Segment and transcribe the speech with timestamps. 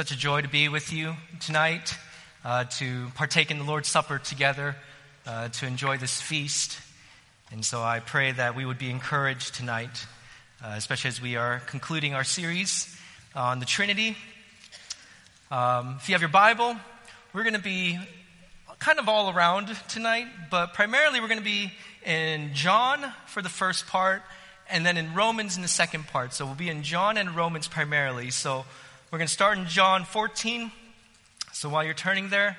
[0.00, 1.94] such a joy to be with you tonight,
[2.42, 4.74] uh, to partake in the Lord's Supper together,
[5.26, 6.80] uh, to enjoy this feast.
[7.52, 10.06] And so I pray that we would be encouraged tonight,
[10.64, 12.98] uh, especially as we are concluding our series
[13.36, 14.16] on the Trinity.
[15.50, 16.76] Um, if you have your Bible,
[17.34, 17.98] we're going to be
[18.78, 21.72] kind of all around tonight, but primarily we're going to be
[22.06, 24.22] in John for the first part
[24.70, 26.32] and then in Romans in the second part.
[26.32, 28.30] So we'll be in John and Romans primarily.
[28.30, 28.64] So
[29.10, 30.70] we're going to start in John 14.
[31.52, 32.56] So while you're turning there,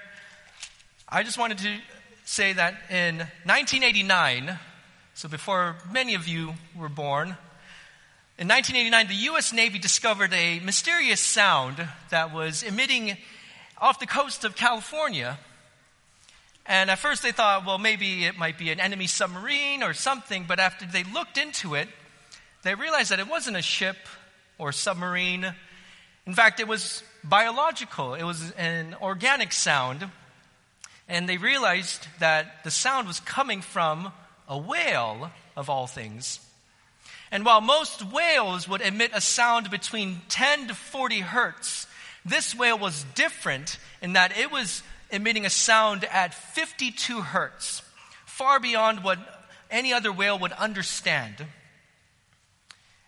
[1.08, 1.77] I just wanted to
[2.26, 4.60] say that in 1989,
[5.14, 7.38] so before many of you were born,
[8.38, 9.54] in 1989, the U.S.
[9.54, 13.16] Navy discovered a mysterious sound that was emitting
[13.77, 15.40] off the coast of California.
[16.66, 20.44] And at first they thought, well, maybe it might be an enemy submarine or something,
[20.49, 21.88] but after they looked into it,
[22.63, 23.96] they realized that it wasn't a ship
[24.58, 25.55] or submarine.
[26.26, 30.10] In fact, it was biological, it was an organic sound.
[31.08, 34.13] And they realized that the sound was coming from
[34.48, 36.40] a whale, of all things.
[37.32, 41.88] And while most whales would emit a sound between 10 to 40 hertz,
[42.26, 47.82] this whale was different in that it was emitting a sound at 52 hertz,
[48.26, 49.20] far beyond what
[49.70, 51.46] any other whale would understand.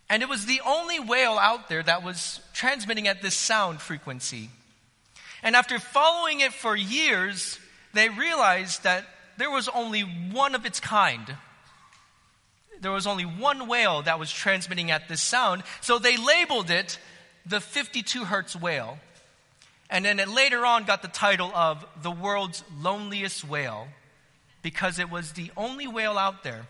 [0.09, 4.49] And it was the only whale out there that was transmitting at this sound frequency.
[5.41, 7.59] And after following it for years,
[7.93, 9.05] they realized that
[9.37, 11.35] there was only one of its kind.
[12.79, 16.99] There was only one whale that was transmitting at this sound, so they labeled it
[17.45, 18.99] the 52 hertz whale.
[19.89, 23.87] And then it later on got the title of the world's loneliest whale
[24.61, 26.65] because it was the only whale out there.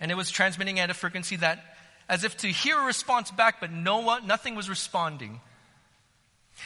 [0.00, 1.71] And it was transmitting at a frequency that
[2.12, 5.40] as if to hear a response back, but no one, nothing was responding.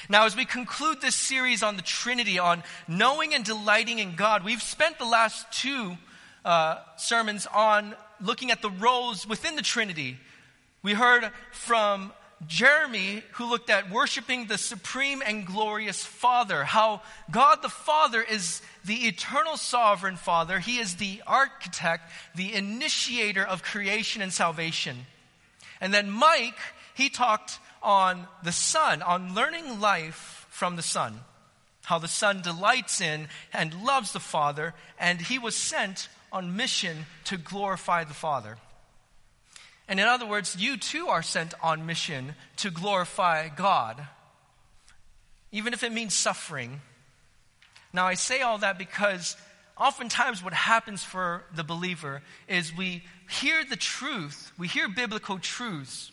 [0.08, 4.44] Now, as we conclude this series on the Trinity, on knowing and delighting in God,
[4.44, 5.96] we've spent the last two
[6.44, 10.18] uh, sermons on looking at the roles within the Trinity.
[10.82, 12.12] We heard from
[12.48, 18.62] Jeremy, who looked at worshiping the supreme and glorious Father, how God the Father is
[18.84, 20.58] the eternal sovereign Father.
[20.58, 25.06] He is the architect, the initiator of creation and salvation.
[25.80, 26.58] And then Mike,
[26.94, 31.20] he talked on the Son, on learning life from the Son.
[31.84, 37.06] How the Son delights in and loves the Father, and he was sent on mission
[37.24, 38.58] to glorify the Father.
[39.88, 44.04] And in other words, you too are sent on mission to glorify God,
[45.52, 46.80] even if it means suffering.
[47.92, 49.36] Now, I say all that because
[49.78, 56.10] oftentimes what happens for the believer is we hear the truth, we hear biblical truths,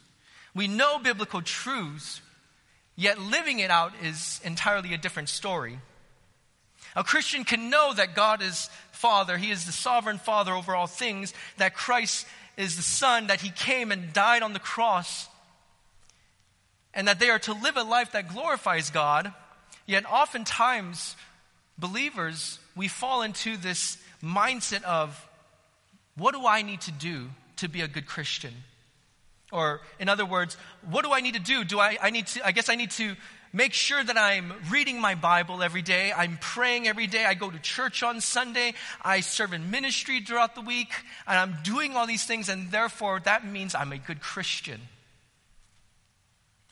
[0.54, 2.22] we know biblical truths,
[2.96, 5.80] yet living it out is entirely a different story.
[6.96, 10.88] A Christian can know that God is Father, He is the sovereign Father over all
[10.88, 15.28] things, that Christ is the Son, that He came and died on the cross,
[16.94, 19.34] and that they are to live a life that glorifies God.
[19.88, 21.16] Yet, oftentimes,
[21.78, 25.28] believers, we fall into this mindset of
[26.16, 28.54] what do I need to do to be a good Christian?
[29.52, 30.58] Or, in other words,
[30.90, 31.64] what do I need to do?
[31.64, 33.16] Do I, I need to, I guess I need to
[33.54, 36.12] make sure that I'm reading my Bible every day.
[36.12, 37.24] I'm praying every day.
[37.24, 38.74] I go to church on Sunday.
[39.02, 40.92] I serve in ministry throughout the week.
[41.28, 44.82] And I'm doing all these things, and therefore that means I'm a good Christian.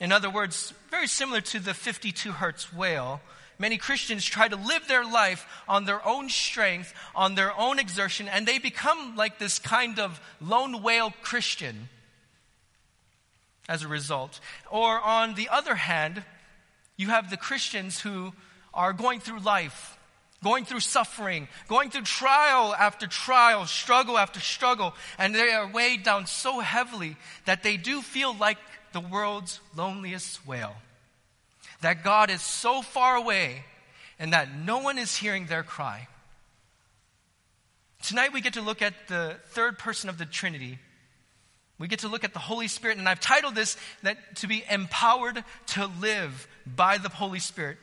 [0.00, 3.20] In other words, very similar to the 52 hertz whale,
[3.62, 8.26] Many Christians try to live their life on their own strength, on their own exertion,
[8.26, 11.88] and they become like this kind of lone whale Christian
[13.68, 14.40] as a result.
[14.68, 16.24] Or on the other hand,
[16.96, 18.32] you have the Christians who
[18.74, 19.96] are going through life,
[20.42, 26.02] going through suffering, going through trial after trial, struggle after struggle, and they are weighed
[26.02, 28.58] down so heavily that they do feel like
[28.92, 30.74] the world's loneliest whale
[31.82, 33.64] that God is so far away
[34.18, 36.08] and that no one is hearing their cry.
[38.02, 40.78] Tonight we get to look at the third person of the Trinity.
[41.78, 44.64] We get to look at the Holy Spirit, and I've titled this that to be
[44.70, 47.78] empowered to live by the Holy Spirit.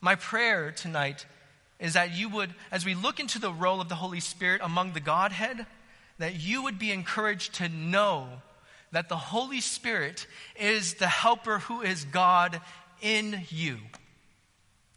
[0.00, 1.26] My prayer tonight
[1.78, 4.92] is that you would, as we look into the role of the Holy Spirit among
[4.92, 5.66] the Godhead,
[6.18, 8.28] that you would be encouraged to know
[8.92, 10.26] that the Holy Spirit
[10.58, 12.60] is the helper who is God
[13.00, 13.78] in you.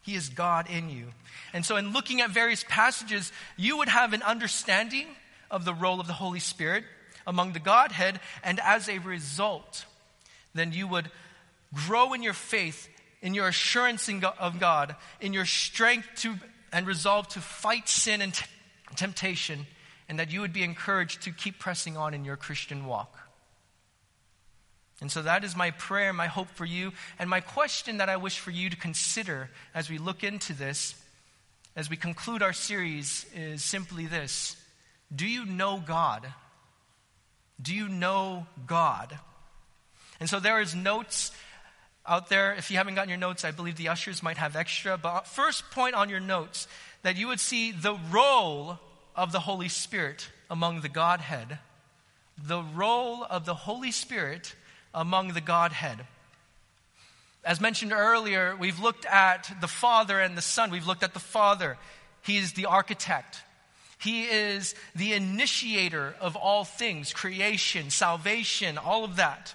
[0.01, 1.07] He is God in you.
[1.54, 5.07] And so, in looking at various passages, you would have an understanding
[5.51, 6.84] of the role of the Holy Spirit
[7.28, 9.86] among the Godhead, and as a result,
[10.54, 11.12] then you would
[11.74, 12.90] grow in your faith
[13.22, 16.36] in your assurance in of God, in your strength to
[16.72, 18.45] and resolve to fight sin and t-
[18.95, 19.66] temptation,
[20.07, 23.18] and that you would be encouraged to keep pressing on in your Christian walk.
[25.01, 28.18] And so that is my prayer, my hope for you, and my question that I
[28.18, 30.96] wish for you to consider as we look into this,
[31.75, 34.57] as we conclude our series, is simply this
[35.13, 36.28] Do you know God?
[37.62, 39.18] Do you know God?
[40.19, 41.31] And so there is notes
[42.06, 42.54] out there.
[42.54, 44.98] If you haven't gotten your notes, I believe the ushers might have extra.
[44.98, 46.68] But first point on your notes
[47.04, 48.80] that you would see the role
[49.16, 51.60] of the Holy Spirit among the Godhead.
[52.38, 54.56] The role of the Holy Spirit
[54.94, 56.00] among the Godhead.
[57.44, 60.72] As mentioned earlier, we've looked at the Father and the Son.
[60.72, 61.78] We've looked at the Father.
[62.22, 63.42] He is the architect.
[63.98, 69.54] He is the initiator of all things creation, salvation, all of that.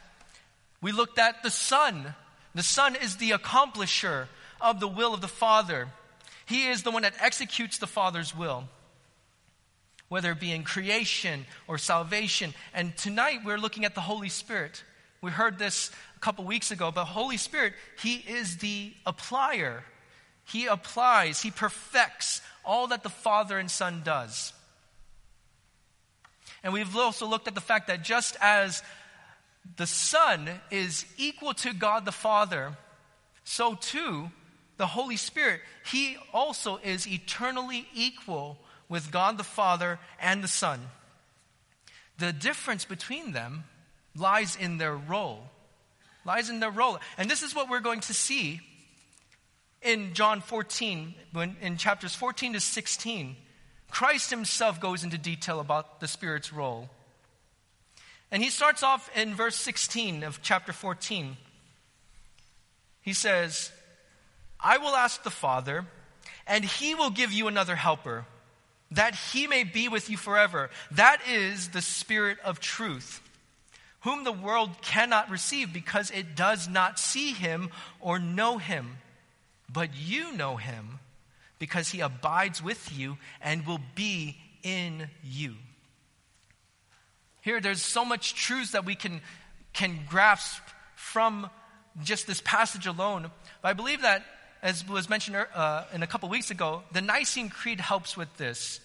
[0.81, 2.15] We looked at the Son.
[2.55, 4.27] The Son is the accomplisher
[4.61, 5.89] of the will of the Father.
[6.47, 8.65] He is the one that executes the Father's will,
[10.09, 12.55] whether it be in creation or salvation.
[12.75, 14.85] And tonight we're looking at the Holy Spirit.
[15.25, 19.81] We heard this a couple weeks ago, but Holy Spirit, He is the applier.
[20.45, 24.53] He applies, He perfects all that the Father and Son does.
[26.63, 28.83] And we've also looked at the fact that just as
[29.79, 32.77] the Son is equal to God the Father,
[33.45, 34.31] so too
[34.77, 38.59] the Holy Spirit, He also is eternally equal
[38.91, 40.81] with God the Father and the Son.
[42.19, 43.65] The difference between them
[44.17, 45.51] lies in their role.
[46.25, 46.99] Lies in their role.
[47.19, 48.61] And this is what we're going to see
[49.83, 53.37] in John 14, when, in chapters 14 to 16.
[53.91, 56.89] Christ himself goes into detail about the Spirit's role.
[58.31, 61.37] And he starts off in verse 16 of chapter 14.
[63.03, 63.71] He says,
[64.59, 65.85] I will ask the Father,
[66.47, 68.25] and he will give you another helper,
[68.91, 70.71] that he may be with you forever.
[70.91, 73.21] That is the Spirit of truth,
[74.05, 77.71] whom the world cannot receive because it does not see him
[78.01, 78.99] or know him.
[79.73, 81.01] But you know him
[81.59, 85.55] because he abides with you and will be in you.
[87.41, 89.23] Here, there's so much truth that we can,
[89.73, 90.63] can grasp
[90.95, 91.49] from
[92.03, 93.31] just this passage alone.
[93.63, 94.23] But I believe that,
[94.63, 98.81] as was mentioned uh, in a couple weeks ago, the Nicene Creed helps with this.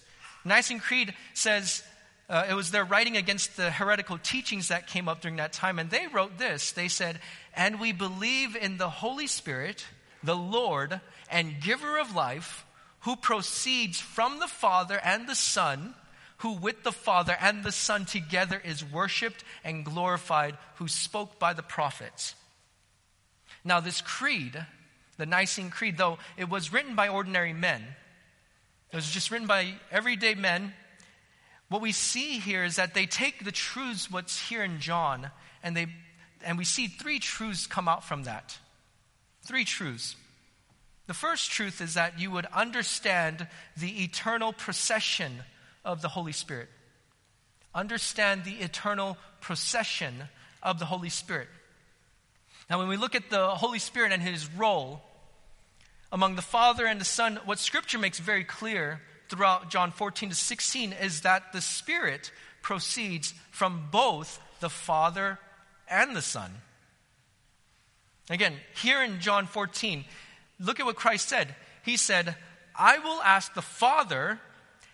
[0.46, 1.82] Nicene Creed says
[2.30, 5.78] uh, it was their writing against the heretical teachings that came up during that time,
[5.78, 6.72] and they wrote this.
[6.72, 7.20] They said,
[7.52, 9.84] And we believe in the Holy Spirit,
[10.22, 11.00] the Lord
[11.30, 12.64] and giver of life,
[13.00, 15.94] who proceeds from the Father and the Son
[16.40, 21.52] who with the Father and the Son together is worshiped and glorified, who spoke by
[21.52, 22.34] the prophets.
[23.62, 24.58] Now, this creed,
[25.18, 27.84] the Nicene Creed, though it was written by ordinary men,
[28.90, 30.72] it was just written by everyday men.
[31.70, 35.30] What we see here is that they take the truths, what's here in John,
[35.62, 35.86] and, they,
[36.44, 38.58] and we see three truths come out from that.
[39.42, 40.16] Three truths.
[41.06, 43.46] The first truth is that you would understand
[43.76, 45.44] the eternal procession
[45.84, 46.68] of the Holy Spirit.
[47.72, 50.24] Understand the eternal procession
[50.64, 51.48] of the Holy Spirit.
[52.68, 55.02] Now, when we look at the Holy Spirit and his role
[56.10, 60.34] among the Father and the Son, what Scripture makes very clear throughout John 14 to
[60.34, 62.32] 16 is that the Spirit
[62.62, 65.38] proceeds from both the Father
[65.88, 66.50] and the Son.
[68.28, 70.04] Again, here in John 14,
[70.58, 71.54] look at what Christ said.
[71.84, 72.36] He said,
[72.76, 74.38] I will ask the Father,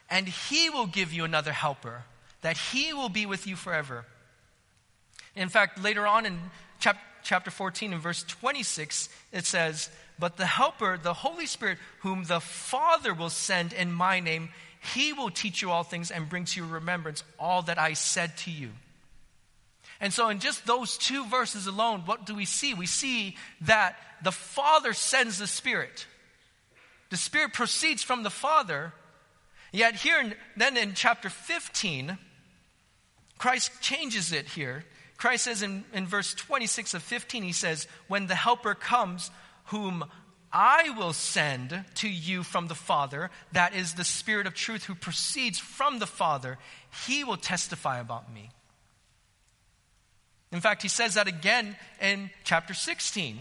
[0.08, 2.04] and he will give you another helper,
[2.42, 4.04] that he will be with you forever.
[5.34, 6.38] In fact, later on in
[6.80, 12.24] chap- chapter 14, in verse 26, it says, But the helper, the Holy Spirit, whom
[12.24, 14.50] the Father will send in my name,
[14.94, 18.36] he will teach you all things and bring to your remembrance all that I said
[18.38, 18.70] to you.
[20.00, 22.74] And so, in just those two verses alone, what do we see?
[22.74, 26.06] We see that the Father sends the Spirit.
[27.10, 28.92] The Spirit proceeds from the Father,
[29.72, 32.16] Yet, here, then in chapter 15,
[33.36, 34.84] Christ changes it here.
[35.18, 39.30] Christ says in, in verse 26 of 15, he says, When the Helper comes,
[39.66, 40.04] whom
[40.52, 44.94] I will send to you from the Father, that is the Spirit of truth who
[44.94, 46.58] proceeds from the Father,
[47.06, 48.50] he will testify about me.
[50.52, 53.38] In fact, he says that again in chapter 16.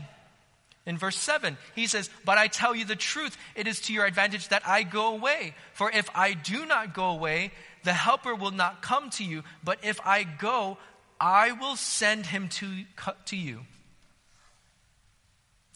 [0.86, 4.06] In verse 7, he says, But I tell you the truth, it is to your
[4.06, 5.56] advantage that I go away.
[5.74, 7.52] For if I do not go away,
[7.84, 9.44] the Helper will not come to you.
[9.64, 10.78] But if I go,
[11.20, 12.84] I will send him to,
[13.26, 13.62] to you.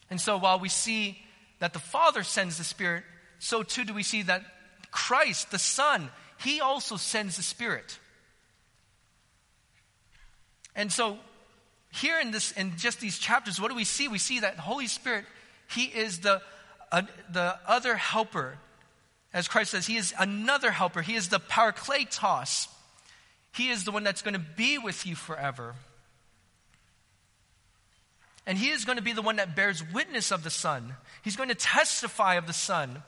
[0.09, 1.19] And so while we see
[1.59, 3.03] that the Father sends the Spirit,
[3.39, 4.43] so too do we see that
[4.91, 7.99] Christ, the Son, he also sends the Spirit.
[10.75, 11.17] And so
[11.91, 14.07] here in this in just these chapters, what do we see?
[14.07, 15.25] We see that the Holy Spirit,
[15.69, 16.41] he is the
[16.91, 18.57] uh, the other helper.
[19.33, 21.01] As Christ says, he is another helper.
[21.01, 22.67] He is the parakletos.
[23.53, 25.75] He is the one that's going to be with you forever.
[28.49, 30.95] And he is going to be the one that bears witness of the Son.
[31.21, 33.03] He's going to testify of the Son.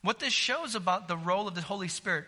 [0.00, 2.24] What this shows about the role of the Holy Spirit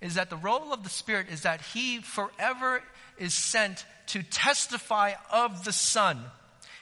[0.00, 2.82] is that the role of the Spirit is that he forever
[3.18, 6.18] is sent to testify of the Son.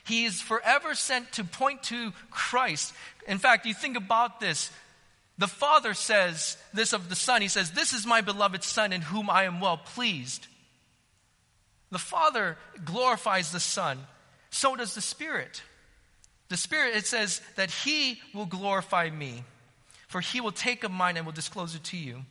[0.06, 2.94] He is forever sent to point to Christ.
[3.28, 4.70] In fact, you think about this.
[5.36, 7.42] The Father says this of the Son.
[7.42, 10.46] He says, This is my beloved Son in whom I am well pleased.
[11.92, 13.98] The Father glorifies the Son.
[14.50, 15.62] So does the Spirit.
[16.48, 19.44] The Spirit, it says that He will glorify me,
[20.08, 22.24] for He will take of mine and will disclose it to you.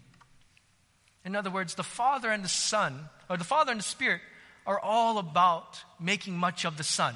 [1.23, 4.21] In other words, the Father and the Son, or the Father and the Spirit,
[4.65, 7.15] are all about making much of the Son.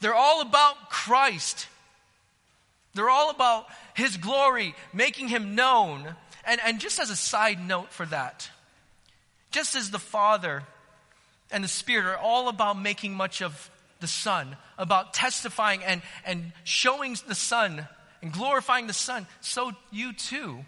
[0.00, 1.68] They're all about Christ.
[2.94, 6.16] They're all about His glory, making Him known.
[6.44, 8.50] And, and just as a side note for that,
[9.52, 10.64] just as the Father
[11.52, 16.52] and the Spirit are all about making much of the Son, about testifying and, and
[16.64, 17.86] showing the Son
[18.20, 20.64] and glorifying the Son, so you too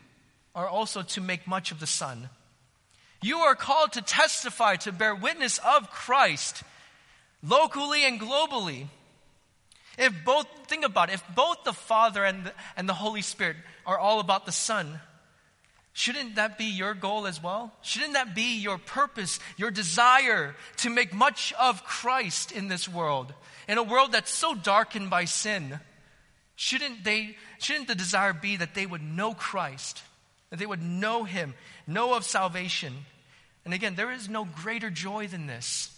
[0.54, 2.28] are also to make much of the Son.
[3.22, 6.62] You are called to testify, to bear witness of Christ
[7.42, 8.86] locally and globally.
[9.96, 13.56] If both, think about it, if both the Father and the, and the Holy Spirit
[13.86, 15.00] are all about the Son,
[15.94, 17.72] shouldn't that be your goal as well?
[17.80, 23.32] Shouldn't that be your purpose, your desire to make much of Christ in this world?
[23.68, 25.78] In a world that's so darkened by sin,
[26.56, 30.02] shouldn't they, shouldn't the desire be that they would know Christ,
[30.50, 31.54] that they would know Him,
[31.86, 33.06] know of salvation?
[33.64, 35.96] And again, there is no greater joy than this.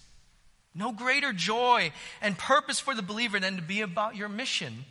[0.74, 4.84] No greater joy and purpose for the believer than to be about your mission.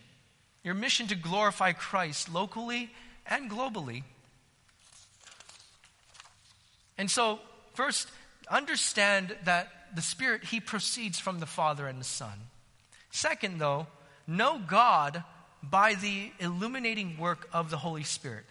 [0.63, 2.89] Your mission to glorify Christ locally
[3.27, 4.01] and globally.
[6.97, 7.39] And so,
[7.73, 8.07] first,
[8.49, 12.39] understand that the Spirit, He proceeds from the Father and the Son.
[13.11, 13.87] Second, though,
[14.27, 15.23] know God
[15.61, 18.45] by the illuminating work of the Holy Spirit.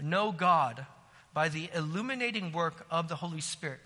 [0.00, 0.86] Know God
[1.34, 3.80] by the illuminating work of the Holy Spirit.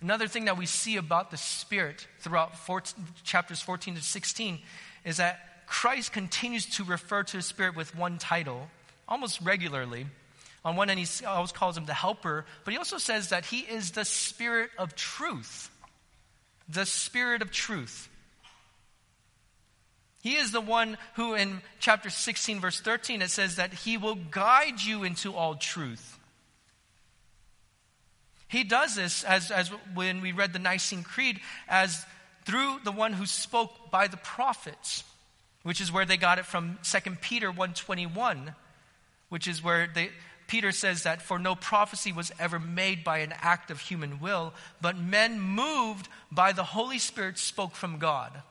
[0.00, 4.58] Another thing that we see about the Spirit throughout 14, chapters 14 to 16
[5.04, 8.68] is that Christ continues to refer to the Spirit with one title
[9.08, 10.06] almost regularly.
[10.64, 13.60] On one end, he always calls him the helper, but he also says that he
[13.60, 15.70] is the Spirit of truth.
[16.68, 18.08] The Spirit of truth.
[20.22, 24.14] He is the one who, in chapter 16, verse 13, it says that he will
[24.14, 26.18] guide you into all truth.
[28.48, 32.06] He does this as, as when we read the Nicene Creed, as
[32.46, 35.04] through the one who spoke by the prophets,
[35.62, 38.54] which is where they got it from 2 Peter 121,
[39.28, 40.10] which is where they,
[40.46, 44.52] Peter says that for no prophecy was ever made by an act of human will,
[44.80, 48.42] but men moved by the Holy Spirit spoke from God.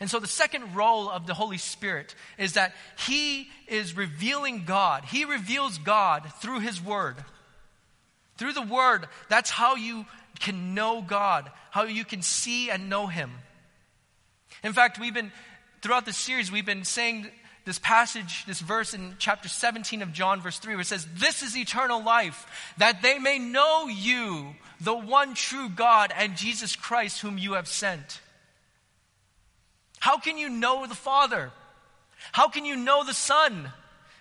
[0.00, 2.74] And so, the second role of the Holy Spirit is that
[3.06, 5.04] He is revealing God.
[5.04, 7.16] He reveals God through His Word.
[8.36, 10.06] Through the Word, that's how you
[10.40, 13.30] can know God, how you can see and know Him.
[14.64, 15.30] In fact, we've been,
[15.80, 17.30] throughout the series, we've been saying
[17.64, 21.42] this passage, this verse in chapter 17 of John, verse 3, where it says, This
[21.42, 27.20] is eternal life, that they may know you, the one true God, and Jesus Christ,
[27.20, 28.20] whom you have sent.
[29.98, 31.50] How can you know the Father?
[32.32, 33.72] How can you know the Son?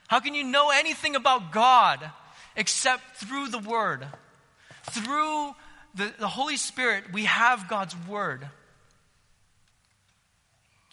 [0.07, 1.99] How can you know anything about God
[2.55, 4.07] except through the Word?
[4.91, 5.51] Through
[5.95, 8.47] the, the Holy Spirit, we have God's Word.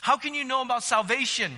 [0.00, 1.52] How can you know about salvation?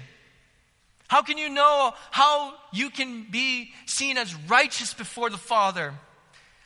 [1.12, 5.92] How can you know how you can be seen as righteous before the Father?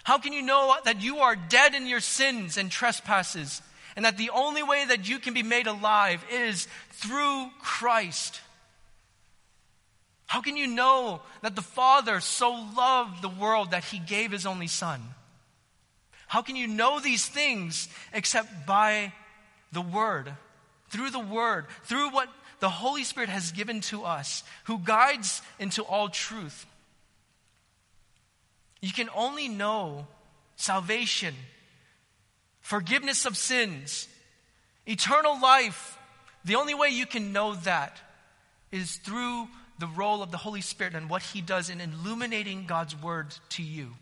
[0.05, 3.61] How can you know that you are dead in your sins and trespasses
[3.97, 8.41] and that the only way that you can be made alive is through Christ.
[10.27, 14.47] How can you know that the Father so loved the world that he gave his
[14.47, 15.03] only Son?
[16.29, 19.13] How can you know these things except by
[19.73, 20.33] the Word?
[20.91, 22.29] Through the Word, through what
[22.61, 26.67] the Holy Spirit has given to us, who guides into all truth.
[28.81, 30.07] You can only know
[30.57, 31.35] salvation
[32.67, 34.09] forgiveness of sins,
[34.87, 35.97] Eternal life,
[36.45, 37.99] the only way you can know that
[38.73, 39.49] is through
[39.79, 43.63] the role of the Holy Spirit and what He does in illuminating God's Word to
[43.63, 43.95] you.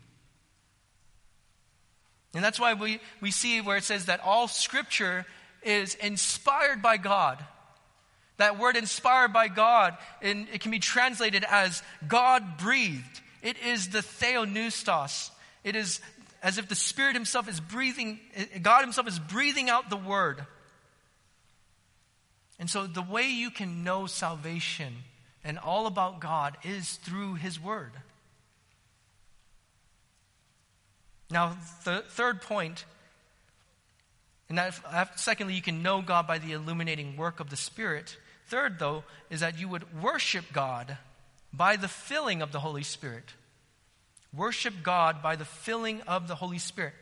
[2.33, 5.25] And that's why we, we see where it says that all Scripture
[5.61, 7.43] is inspired by God.
[8.37, 13.21] That word inspired by God, and it can be translated as God breathed.
[13.41, 15.29] It is the theopneustos.
[15.63, 16.01] It is
[16.43, 18.19] as if the Spirit Himself is breathing,
[18.61, 20.45] God Himself is breathing out the word.
[22.59, 24.93] And so the way you can know salvation
[25.43, 27.91] and all about God is through His Word.
[31.29, 32.85] Now, the third point,
[34.47, 38.17] and that, secondly, you can know God by the illuminating work of the Spirit.
[38.47, 40.97] Third, though, is that you would worship God
[41.51, 43.33] by the filling of the Holy Spirit.
[44.35, 46.93] Worship God by the filling of the Holy Spirit.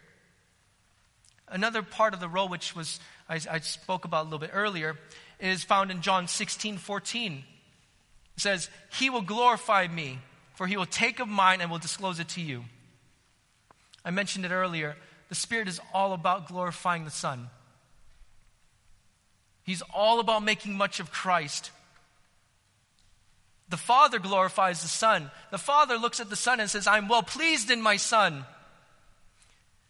[1.47, 4.97] Another part of the role, which was I, I spoke about a little bit earlier,
[5.39, 7.43] is found in John 16 14.
[8.35, 10.19] It says, He will glorify me,
[10.55, 12.65] for he will take of mine and will disclose it to you.
[14.05, 14.95] I mentioned it earlier.
[15.29, 17.49] The Spirit is all about glorifying the Son.
[19.63, 21.71] He's all about making much of Christ.
[23.69, 25.31] The Father glorifies the Son.
[25.51, 28.45] The Father looks at the Son and says, I'm well pleased in my Son.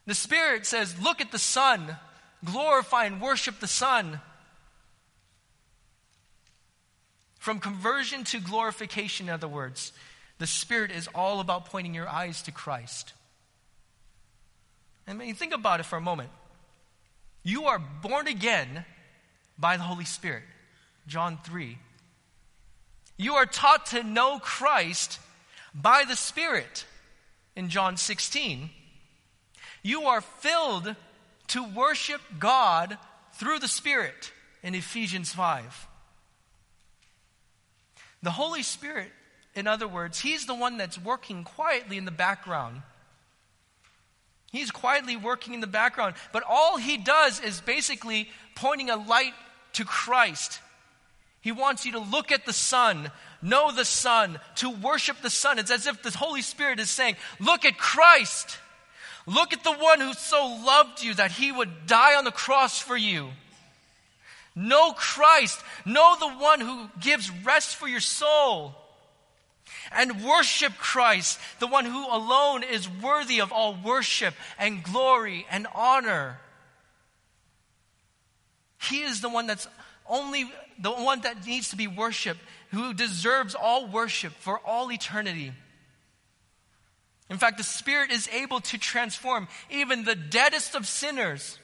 [0.05, 1.97] The Spirit says, Look at the Son,
[2.45, 4.21] glorify and worship the Son.
[7.39, 9.91] From conversion to glorification, in other words,
[10.37, 13.13] the Spirit is all about pointing your eyes to Christ.
[15.07, 16.29] I mean, think about it for a moment.
[17.43, 18.85] You are born again
[19.63, 20.43] by the Holy Spirit.
[21.07, 21.77] John 3.
[23.15, 25.21] You are taught to know Christ
[25.73, 26.85] by the Spirit
[27.55, 28.69] in John 16.
[29.81, 30.97] You are filled
[31.47, 32.97] to worship God
[33.35, 35.87] through the Spirit in Ephesians 5.
[38.21, 39.11] The Holy Spirit,
[39.55, 42.81] in other words, He's the one that's working quietly in the background.
[44.51, 49.33] He's quietly working in the background, but all He does is basically pointing a light
[49.73, 50.59] to Christ.
[51.41, 55.59] He wants you to look at the Son, know the Son, to worship the Son.
[55.59, 58.57] It's as if the Holy Spirit is saying, Look at Christ.
[59.25, 62.79] Look at the one who so loved you that he would die on the cross
[62.79, 63.29] for you.
[64.55, 65.59] Know Christ.
[65.85, 68.75] Know the one who gives rest for your soul.
[69.91, 75.67] And worship Christ, the one who alone is worthy of all worship and glory and
[75.73, 76.39] honor.
[78.89, 79.67] He is the one that's
[80.07, 82.39] only the one that needs to be worshiped,
[82.71, 85.53] who deserves all worship for all eternity.
[87.29, 91.57] In fact, the Spirit is able to transform even the deadest of sinners,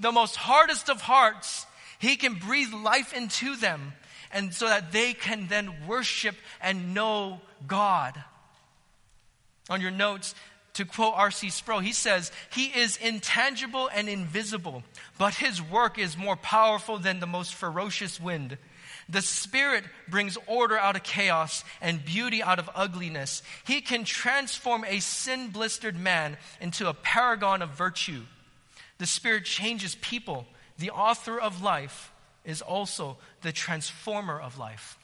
[0.00, 1.66] the most hardest of hearts,
[1.98, 3.92] he can breathe life into them,
[4.32, 8.22] and so that they can then worship and know God.
[9.68, 10.34] On your notes,
[10.76, 11.50] to quote R.C.
[11.50, 14.82] Sproul, he says, He is intangible and invisible,
[15.18, 18.58] but His work is more powerful than the most ferocious wind.
[19.08, 23.42] The Spirit brings order out of chaos and beauty out of ugliness.
[23.66, 28.22] He can transform a sin blistered man into a paragon of virtue.
[28.98, 30.46] The Spirit changes people
[30.78, 32.12] the author of life
[32.44, 34.98] is also the transformer of life.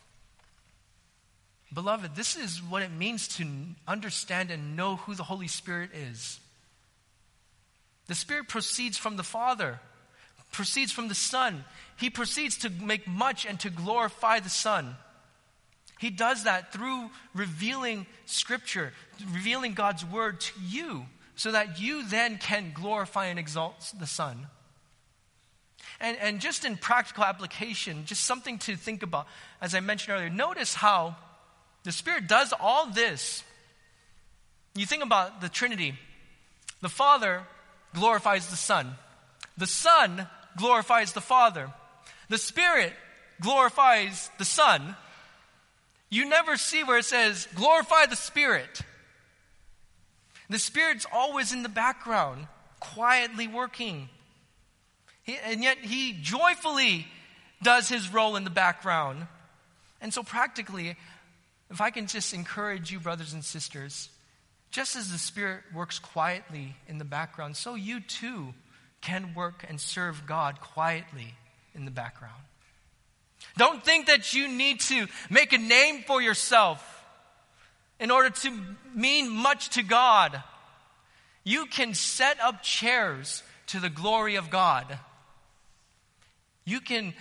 [1.72, 3.46] Beloved, this is what it means to
[3.88, 6.38] understand and know who the Holy Spirit is.
[8.08, 9.80] The Spirit proceeds from the Father,
[10.50, 11.64] proceeds from the Son.
[11.96, 14.96] He proceeds to make much and to glorify the Son.
[15.98, 18.92] He does that through revealing Scripture,
[19.32, 21.06] revealing God's Word to you,
[21.36, 24.46] so that you then can glorify and exalt the Son.
[26.00, 29.26] And, and just in practical application, just something to think about,
[29.60, 31.16] as I mentioned earlier, notice how
[31.84, 33.42] the Spirit does all this.
[34.74, 35.94] You think about the Trinity.
[36.80, 37.42] The Father
[37.94, 38.94] glorifies the Son.
[39.56, 41.70] The Son glorifies the Father.
[42.28, 42.92] The Spirit
[43.40, 44.96] glorifies the Son.
[46.08, 48.82] You never see where it says, glorify the Spirit.
[50.48, 52.46] The Spirit's always in the background,
[52.80, 54.08] quietly working.
[55.22, 57.06] He, and yet he joyfully
[57.62, 59.26] does his role in the background.
[60.00, 60.96] And so, practically,
[61.72, 64.10] if I can just encourage you, brothers and sisters,
[64.70, 68.52] just as the Spirit works quietly in the background, so you too
[69.00, 71.34] can work and serve God quietly
[71.74, 72.42] in the background.
[73.56, 77.04] Don't think that you need to make a name for yourself
[77.98, 78.60] in order to
[78.94, 80.42] mean much to God.
[81.42, 84.98] You can set up chairs to the glory of God
[86.64, 87.14] You can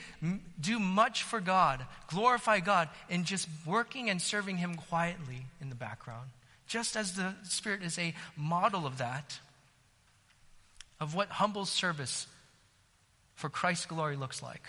[0.60, 5.76] do much for God, glorify God, in just working and serving Him quietly in the
[5.76, 6.30] background,
[6.68, 9.40] just as the Spirit is a model of that,
[11.00, 12.28] of what humble service
[13.34, 14.62] for Christ's glory looks like.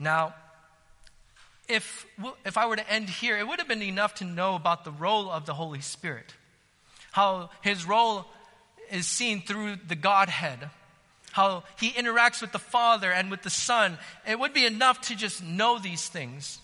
[0.00, 0.34] Now,
[1.68, 2.06] if,
[2.44, 4.90] if I were to end here, it would have been enough to know about the
[4.90, 6.34] role of the Holy Spirit,
[7.12, 8.26] how his role
[8.90, 10.70] is seen through the Godhead,
[11.38, 13.96] how he interacts with the Father and with the Son.
[14.26, 16.58] It would be enough to just know these things.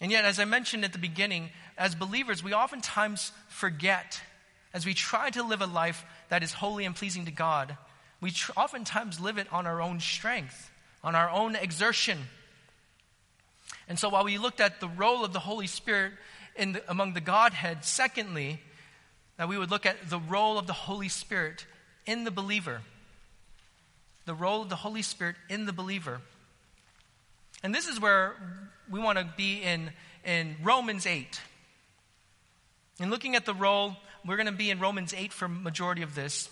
[0.00, 4.22] And yet, as I mentioned at the beginning, as believers, we oftentimes forget
[4.72, 7.76] as we try to live a life that is holy and pleasing to God,
[8.18, 10.70] we tr- oftentimes live it on our own strength,
[11.04, 12.18] on our own exertion.
[13.88, 16.12] And so while we looked at the role of the Holy Spirit
[16.56, 18.62] the, among the Godhead, secondly,
[19.36, 21.66] that we would look at the role of the Holy Spirit
[22.08, 22.80] in the believer.
[24.24, 26.20] The role of the Holy Spirit in the believer.
[27.62, 28.34] And this is where
[28.90, 29.90] we want to be in,
[30.24, 31.40] in Romans 8.
[33.00, 33.94] In looking at the role,
[34.26, 36.48] we're going to be in Romans 8 for majority of this.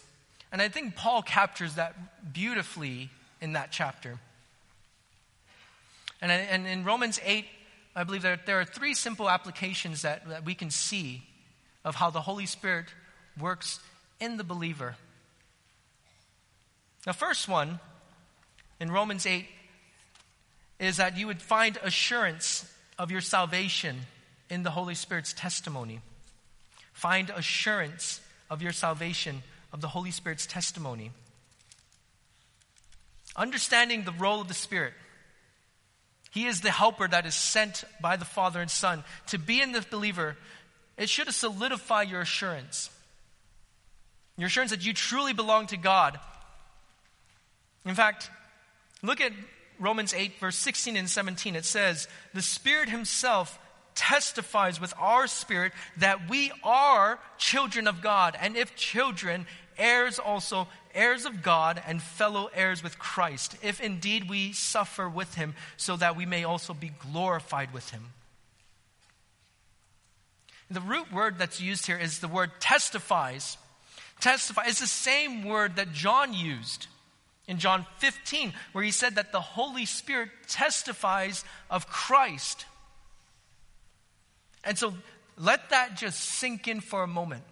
[0.53, 4.19] And I think Paul captures that beautifully in that chapter.
[6.21, 7.47] And, and in Romans 8,
[7.95, 11.23] I believe that there are three simple applications that, that we can see
[11.83, 12.87] of how the Holy Spirit
[13.39, 13.81] works
[14.21, 14.97] in the believer.
[17.07, 17.81] The first one
[18.79, 19.47] in Romans 8
[20.79, 24.01] is that you would find assurance of your salvation
[24.51, 26.01] in the Holy Spirit's testimony.
[26.93, 29.43] Find assurance of your salvation
[29.73, 31.13] of the Holy Spirit's testimony.
[33.35, 34.93] Understanding the role of the Spirit
[36.37, 39.73] he is the helper that is sent by the Father and Son to be in
[39.73, 40.37] the believer.
[40.99, 42.91] It should solidify your assurance.
[44.37, 46.21] Your assurance that you truly belong to God.
[47.87, 48.31] In fact,
[49.03, 49.33] look at
[49.79, 51.55] Romans 8, verse 16 and 17.
[51.57, 53.59] It says, The Spirit Himself
[53.95, 59.47] testifies with our spirit that we are children of God, and if children,
[59.79, 65.35] heirs also, heirs of God and fellow heirs with Christ, if indeed we suffer with
[65.35, 68.13] him, so that we may also be glorified with him.
[70.71, 73.57] The root word that's used here is the word testifies.
[74.21, 76.89] Testify is the same word that John used
[77.49, 82.67] in John 15, where he said that the Holy Spirit testifies of Christ.
[84.65, 84.95] And so
[85.39, 87.45] let that just sink in for a moment.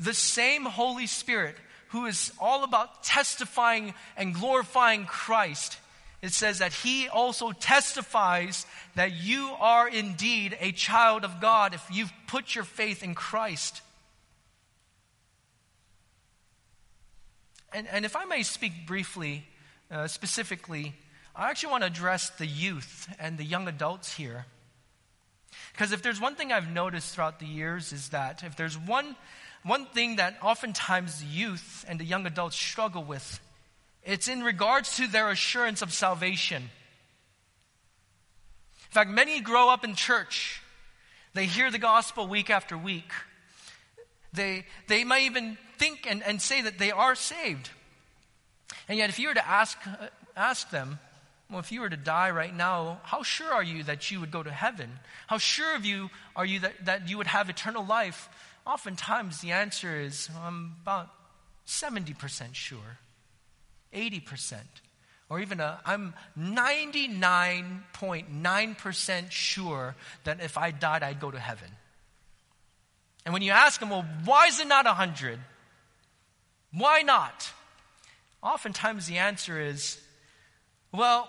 [0.00, 1.56] The same Holy Spirit
[1.88, 5.78] who is all about testifying and glorifying Christ,
[6.20, 11.86] it says that he also testifies that you are indeed a child of God if
[11.90, 13.82] you've put your faith in Christ.
[17.76, 19.44] And, and if I may speak briefly,
[19.90, 20.94] uh, specifically,
[21.34, 24.46] I actually want to address the youth and the young adults here.
[25.72, 29.14] Because if there's one thing I've noticed throughout the years is that if there's one
[29.62, 33.40] one thing that oftentimes the youth and the young adults struggle with,
[34.04, 36.62] it's in regards to their assurance of salvation.
[36.62, 36.70] In
[38.90, 40.62] fact, many grow up in church.
[41.34, 43.12] They hear the gospel week after week.
[44.36, 47.70] They, they might even think and, and say that they are saved.
[48.88, 50.98] And yet, if you were to ask, uh, ask them,
[51.50, 54.30] well, if you were to die right now, how sure are you that you would
[54.30, 54.90] go to heaven?
[55.26, 58.28] How sure of you are you that, that you would have eternal life?
[58.66, 61.08] Oftentimes the answer is I'm about
[61.66, 62.98] 70% sure,
[63.94, 64.56] 80%,
[65.28, 69.94] or even i am 99.9% sure
[70.24, 71.70] that if I died, I'd go to heaven.
[73.26, 75.40] And when you ask them, well, why is it not 100?
[76.72, 77.52] Why not?
[78.40, 80.00] Oftentimes the answer is,
[80.92, 81.28] well,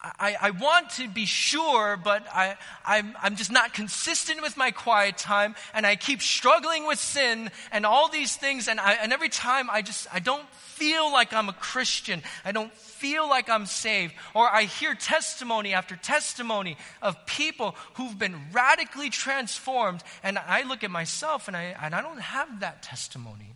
[0.00, 4.70] I, I want to be sure, but I, I'm, I'm just not consistent with my
[4.70, 9.12] quiet time, and I keep struggling with sin and all these things, and, I, and
[9.12, 12.22] every time I just, I don't feel like I'm a Christian.
[12.44, 14.14] I don't feel like I'm saved.
[14.34, 20.84] Or I hear testimony after testimony of people who've been radically transformed, and I look
[20.84, 23.54] at myself and I, and I don't have that testimony.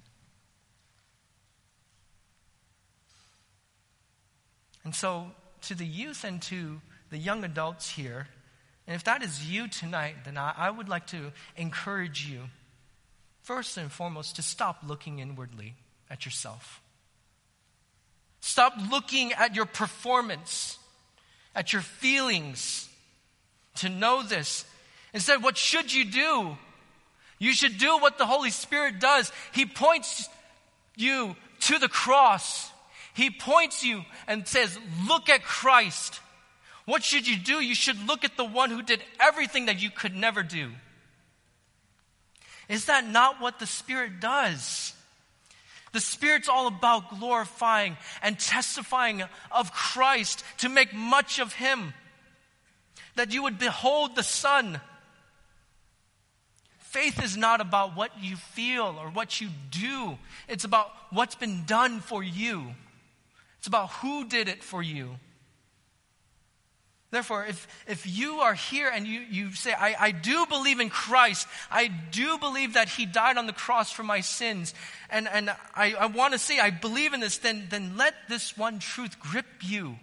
[4.85, 5.31] And so
[5.62, 8.28] to the youth and to the young adults here,
[8.87, 12.40] and if that is you tonight, then I, I would like to encourage you,
[13.42, 15.76] first and foremost, to stop looking inwardly
[16.11, 16.82] at yourself.
[18.42, 20.76] Stop looking at your performance,
[21.55, 22.88] at your feelings,
[23.76, 24.64] to know this.
[25.14, 26.59] Instead, what should you do?
[27.38, 29.31] You should do what the Holy Spirit does.
[29.52, 30.28] He points
[30.96, 32.68] you to the cross.
[33.14, 34.76] He points you and says,
[35.07, 36.20] Look at Christ.
[36.85, 37.61] What should you do?
[37.61, 40.72] You should look at the one who did everything that you could never do.
[42.68, 44.94] Is that not what the Spirit does?
[45.92, 51.92] The Spirit's all about glorifying and testifying of Christ to make much of Him.
[53.16, 54.81] That you would behold the Son.
[56.78, 61.64] Faith is not about what you feel or what you do, it's about what's been
[61.64, 62.74] done for you.
[63.59, 65.18] It's about who did it for you.
[67.12, 70.88] Therefore, if, if you are here and you, you say, I, I do believe in
[70.88, 74.72] Christ, I do believe that He died on the cross for my sins,
[75.11, 78.57] and, and I, I want to say I believe in this, then, then let this
[78.57, 79.96] one truth grip you.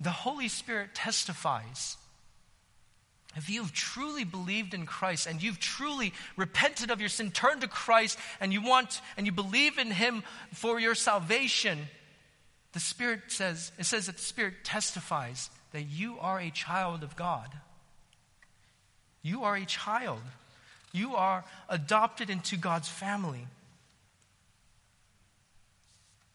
[0.00, 1.98] The Holy Spirit testifies.
[3.36, 7.68] If you've truly believed in Christ and you've truly repented of your sin, turned to
[7.68, 10.22] Christ, and you want and you believe in Him
[10.54, 11.88] for your salvation,
[12.72, 17.16] the Spirit says, it says that the Spirit testifies that you are a child of
[17.16, 17.48] God.
[19.22, 20.20] You are a child.
[20.92, 23.46] You are adopted into God's family.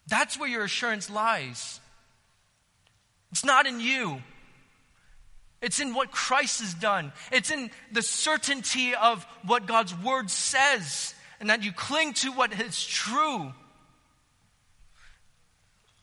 [0.06, 1.80] That's where your assurance lies.
[3.32, 4.22] It's not in you.
[5.60, 7.12] It's in what Christ has done.
[7.32, 12.52] It's in the certainty of what God's word says, and that you cling to what
[12.60, 13.52] is true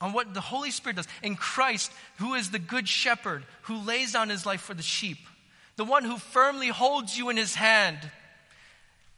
[0.04, 1.08] on what the Holy Spirit does.
[1.24, 5.18] In Christ, who is the good shepherd, who lays down his life for the sheep,
[5.78, 7.98] the one who firmly holds you in his hand.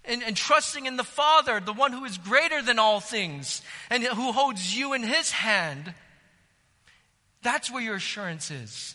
[0.06, 4.04] And, and, trusting in the Father, the one who is greater than all things, and
[4.04, 5.96] who holds you in his hand.
[7.42, 8.94] That's where your assurance is.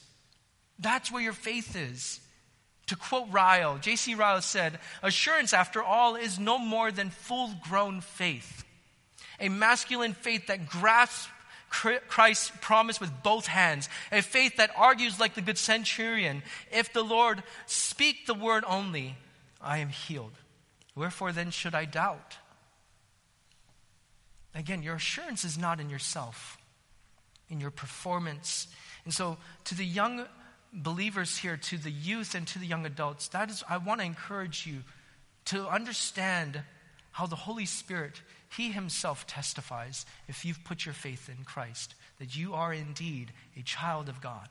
[0.78, 2.20] That's where your faith is.
[2.86, 4.14] To quote Ryle, J.C.
[4.14, 8.64] Ryle said, Assurance, after all, is no more than full grown faith.
[9.40, 11.28] A masculine faith that grasps
[11.70, 17.02] Christ promised with both hands, a faith that argues like the good centurion if the
[17.02, 19.16] Lord speak the word only,
[19.60, 20.32] I am healed.
[20.94, 22.38] Wherefore then should I doubt?
[24.54, 26.58] Again, your assurance is not in yourself,
[27.48, 28.66] in your performance.
[29.04, 30.26] And so, to the young
[30.72, 34.06] believers here, to the youth and to the young adults, that is, I want to
[34.06, 34.82] encourage you
[35.46, 36.62] to understand
[37.12, 38.22] how the Holy Spirit
[38.56, 43.62] he himself testifies, if you've put your faith in Christ, that you are indeed a
[43.62, 44.48] child of God.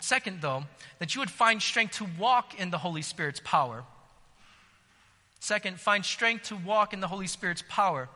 [0.00, 0.64] Second, though,
[1.00, 3.82] that you would find strength to walk in the Holy Spirit's power.
[5.40, 8.08] Second, find strength to walk in the Holy Spirit's power.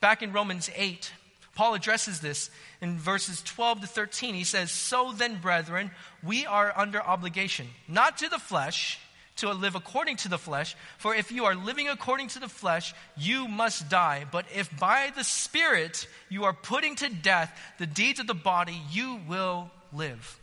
[0.00, 1.12] Back in Romans 8,
[1.54, 4.34] Paul addresses this in verses 12 to 13.
[4.34, 5.90] He says, So then, brethren,
[6.22, 8.98] we are under obligation, not to the flesh
[9.40, 10.76] to live according to the flesh.
[10.98, 14.24] For if you are living according to the flesh, you must die.
[14.30, 18.80] But if by the Spirit you are putting to death the deeds of the body,
[18.90, 20.38] you will live.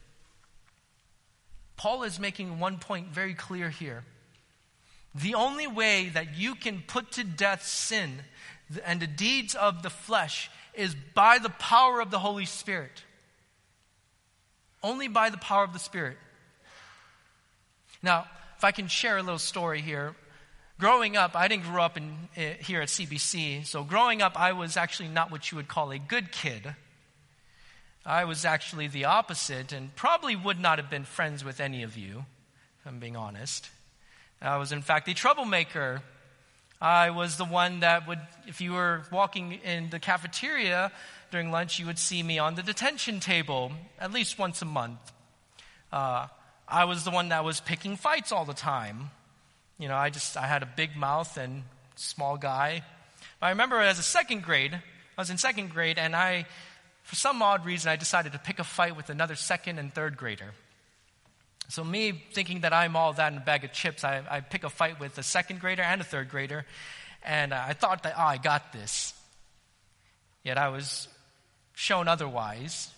[1.78, 4.04] Paul is making one point very clear here.
[5.14, 8.20] The only way that you can put to death sin
[8.86, 13.04] and the deeds of the flesh is by the power of the Holy Spirit.
[14.84, 16.18] Only by the power of the Spirit.
[18.04, 20.16] Now, if I can share a little story here.
[20.80, 23.66] Growing up, I didn't grow up in, uh, here at CBC.
[23.66, 26.76] So, growing up, I was actually not what you would call a good kid.
[28.06, 31.98] I was actually the opposite and probably would not have been friends with any of
[31.98, 32.26] you,
[32.80, 33.70] if I'm being honest.
[34.42, 36.02] I was, in fact, a troublemaker.
[36.80, 40.92] I was the one that would, if you were walking in the cafeteria
[41.32, 45.00] during lunch, you would see me on the detention table at least once a month.
[45.92, 46.28] Uh,
[46.68, 49.12] I was the one that was picking fights all the time.
[49.80, 51.64] You know, I just I had a big mouth and
[51.96, 52.84] small guy.
[53.40, 56.46] But I remember as a second grade, I was in second grade, and I,
[57.04, 60.18] for some odd reason, I decided to pick a fight with another second and third
[60.18, 60.52] grader.
[61.70, 64.64] So me thinking that I'm all that in a bag of chips, I, I pick
[64.64, 66.66] a fight with a second grader and a third grader,
[67.24, 69.14] and I thought that oh, I got this.
[70.44, 71.08] Yet I was
[71.74, 72.90] shown otherwise,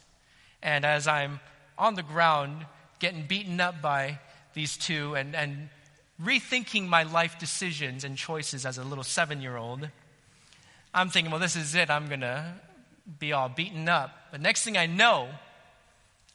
[0.64, 1.40] and as I'm
[1.78, 2.66] on the ground
[3.00, 4.20] getting beaten up by
[4.54, 5.70] these two and, and
[6.22, 9.88] rethinking my life decisions and choices as a little seven year old.
[10.94, 11.90] I'm thinking, well, this is it.
[11.90, 12.54] I'm going to
[13.20, 14.12] be all beaten up.
[14.32, 15.30] But next thing I know,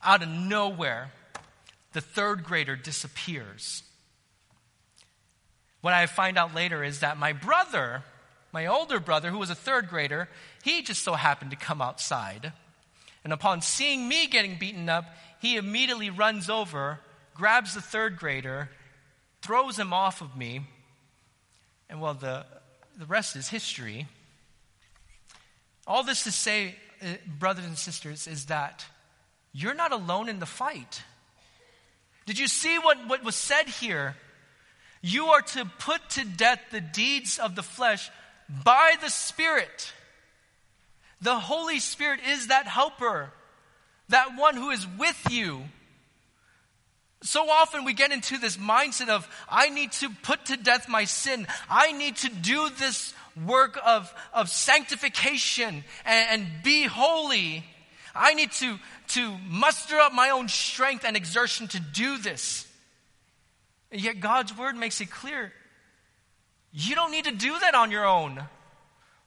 [0.02, 1.10] out of nowhere,
[1.92, 3.82] the third grader disappears.
[5.80, 8.02] What I find out later is that my brother,
[8.52, 10.28] my older brother, who was a third grader,
[10.62, 12.52] he just so happened to come outside.
[13.22, 15.04] And upon seeing me getting beaten up,
[15.40, 17.00] he immediately runs over,
[17.34, 18.70] grabs the third grader,
[19.42, 20.62] throws him off of me,
[21.88, 22.44] And well, the,
[22.98, 24.06] the rest is history.
[25.86, 27.06] All this to say, uh,
[27.38, 28.84] brothers and sisters, is that
[29.52, 31.02] you're not alone in the fight.
[32.26, 34.16] Did you see what, what was said here?
[35.02, 38.10] You are to put to death the deeds of the flesh
[38.48, 39.92] by the Spirit.
[41.20, 43.30] The Holy Spirit is that helper,
[44.08, 45.62] that one who is with you.
[47.22, 51.04] So often we get into this mindset of, I need to put to death my
[51.04, 51.46] sin.
[51.70, 53.14] I need to do this
[53.46, 57.64] work of, of sanctification and, and be holy.
[58.14, 62.66] I need to, to muster up my own strength and exertion to do this.
[63.90, 65.52] And yet God's word makes it clear
[66.76, 68.42] you don't need to do that on your own.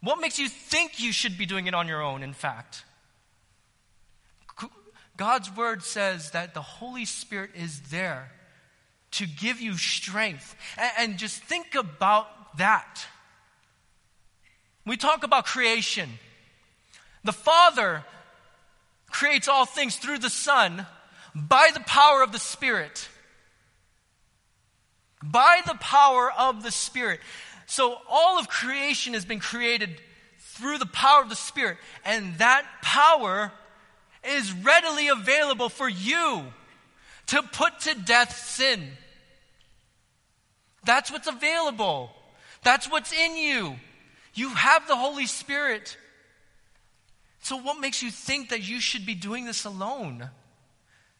[0.02, 2.84] What makes you think you should be doing it on your own, in fact?
[5.17, 8.32] God's word says that the Holy Spirit is there
[9.12, 10.56] to give you strength.
[10.77, 13.06] And, and just think about that.
[14.86, 16.10] We talk about creation.
[17.23, 18.06] The Father
[19.10, 20.86] creates all things through the Son
[21.36, 23.10] by the power of the Spirit
[25.23, 27.19] by the power of the Spirit.
[27.65, 30.01] So all of creation has been created
[30.39, 33.51] through the power of the Spirit, and that power
[34.23, 36.43] is readily available for you
[37.27, 38.89] to put to death sin.
[40.84, 42.12] That's what's available.
[42.63, 43.75] That's what's in you.
[44.34, 45.97] You have the Holy Spirit.
[47.41, 50.30] So, what makes you think that you should be doing this alone?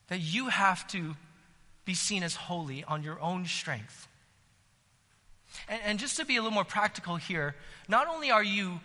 [0.07, 1.15] That you have to
[1.86, 4.07] be seen as holy on your own strength.
[5.67, 7.55] And, and just to be a little more practical here,
[7.88, 8.79] not only are you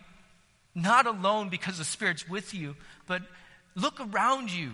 [0.75, 3.23] not alone because the Spirit's with you, but
[3.75, 4.73] look around you.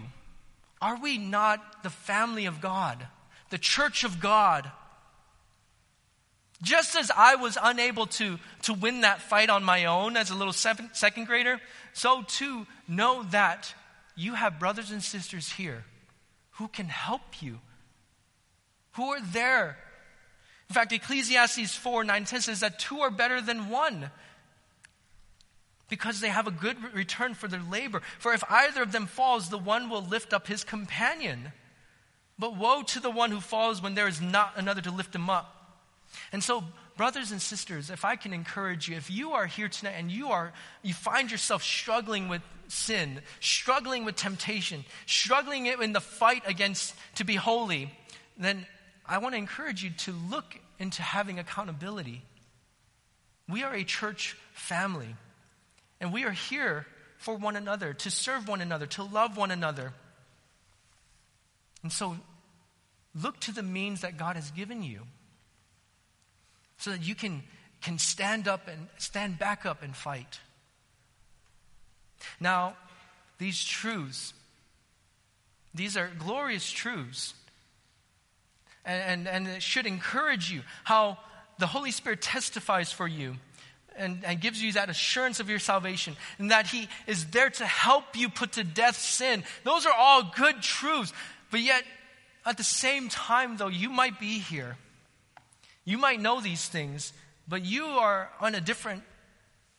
[0.81, 3.07] Are we not the family of God,
[3.51, 4.71] the church of God?
[6.63, 10.35] Just as I was unable to, to win that fight on my own as a
[10.35, 11.61] little seven, second grader,
[11.93, 13.75] so too know that
[14.17, 15.85] you have brothers and sisters here
[16.53, 17.59] who can help you
[18.99, 19.79] who are there.
[20.69, 24.11] In fact, Ecclesiastes 4 9 10 says that two are better than one
[25.88, 28.03] because they have a good return for their labor.
[28.18, 31.53] For if either of them falls, the one will lift up his companion.
[32.38, 35.29] But woe to the one who falls when there is not another to lift him
[35.29, 35.55] up.
[36.33, 36.64] And so,
[36.96, 40.29] brothers and sisters, if I can encourage you, if you are here tonight and you
[40.29, 46.94] are you find yourself struggling with sin, struggling with temptation, struggling in the fight against
[47.16, 47.92] to be holy,
[48.37, 48.66] then
[49.07, 52.22] I want to encourage you to look into having accountability.
[53.48, 55.16] We are a church family,
[56.01, 56.87] and we are here
[57.19, 59.93] for one another, to serve one another, to love one another.
[61.83, 62.17] And so,
[63.21, 65.01] look to the means that God has given you
[66.79, 67.43] so that you can,
[67.83, 70.41] can stand up and stand back up and fight.
[72.41, 72.77] Now,
[73.39, 74.33] these truths,
[75.75, 77.35] these are glorious truths
[78.89, 81.19] and, and, and it should encourage you how
[81.59, 83.37] the Holy Spirit testifies for you
[83.99, 87.67] and, and, gives you that assurance of your salvation and that He is there to
[87.67, 89.45] help you put to death sin.
[89.65, 91.13] Those are all good truths.
[91.51, 91.85] But yet,
[92.47, 94.77] at the same time, though, you might be here.
[95.85, 97.13] You might know these things,
[97.49, 99.03] but you are on a different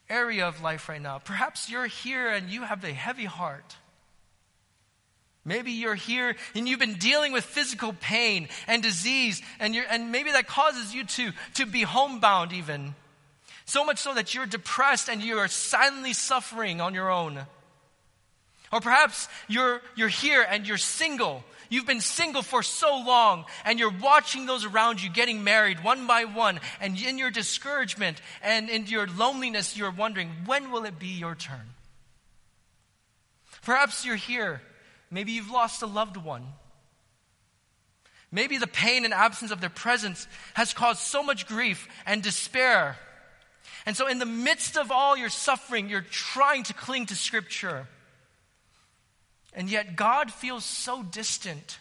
[0.10, 1.20] area of life right now.
[1.20, 3.76] Perhaps you're here and you have a heavy heart.
[5.46, 10.32] Maybe you're here and you've been dealing with physical pain and disease, and, and maybe
[10.32, 12.94] that causes you to, to be homebound, even.
[13.70, 17.40] So much so that you're depressed and you are silently suffering on your own.
[18.72, 21.44] Or perhaps you're, you're here and you're single.
[21.70, 26.08] You've been single for so long, and you're watching those around you getting married one
[26.08, 30.98] by one, and in your discouragement and in your loneliness, you're wondering, when will it
[30.98, 31.76] be your turn?
[33.62, 34.62] Perhaps you're here
[35.12, 36.46] Maybe you've lost a loved one.
[38.32, 42.96] Maybe the pain and absence of their presence has caused so much grief and despair.
[43.90, 47.87] And so, in the midst of all your suffering, you're trying to cling to Scripture.
[49.52, 51.79] And yet, God feels so distant.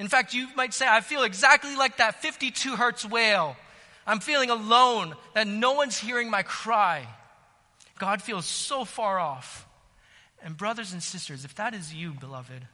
[0.00, 3.54] In fact, you might say, I feel exactly like that 52 hertz whale.
[4.04, 7.06] I'm feeling alone, that no one's hearing my cry.
[8.00, 9.68] God feels so far off.
[10.42, 12.66] And, brothers and sisters, if that is you, beloved,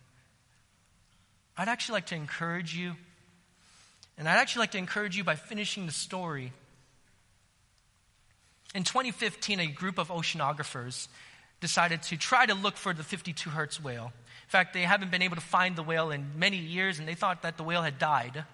[1.55, 2.95] I'd actually like to encourage you.
[4.17, 6.55] And I'd actually like to encourage you by finishing the story.
[8.75, 11.09] In 2015, a group of oceanographers
[11.61, 14.13] decided to try to look for the 52 hertz whale.
[14.47, 17.15] In fact, they haven't been able to find the whale in many years, and they
[17.15, 18.45] thought that the whale had died.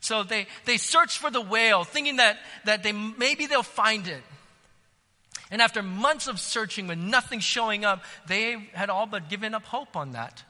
[0.00, 4.22] So they, they search for the whale, thinking that, that they, maybe they'll find it.
[5.50, 9.64] And after months of searching with nothing showing up, they had all but given up
[9.64, 10.42] hope on that.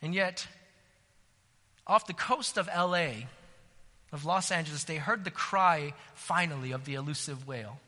[0.00, 0.46] And yet,
[1.86, 3.26] off the coast of LA,
[4.12, 7.78] of Los Angeles, they heard the cry finally of the elusive whale.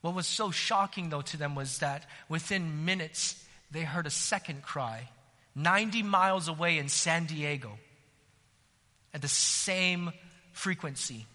[0.00, 4.62] What was so shocking, though, to them was that within minutes, they heard a second
[4.62, 5.08] cry
[5.54, 7.78] 90 miles away in San Diego
[9.12, 10.12] at the same
[10.52, 11.26] frequency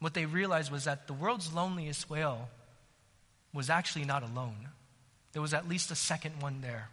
[0.00, 2.48] what they realized was that the world's loneliest whale
[3.52, 4.68] was actually not alone.
[5.32, 6.88] There was at least a second one there.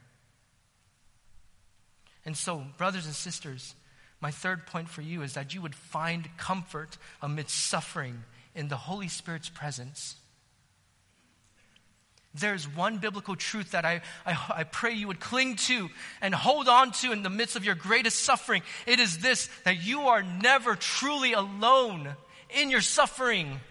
[2.26, 3.76] And so, brothers and sisters,
[4.20, 8.24] my third point for you is that you would find comfort amidst suffering
[8.56, 10.16] in the Holy Spirit's presence.
[12.34, 15.90] There's one biblical truth that I, I, I, pray you would cling to
[16.22, 18.62] and hold on to in the midst of your greatest suffering.
[18.86, 22.10] It is this that you are never truly alone
[22.50, 23.62] in your suffering.